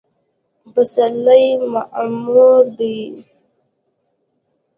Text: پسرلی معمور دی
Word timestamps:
پسرلی 0.73 1.45
معمور 1.73 2.63
دی 2.77 2.97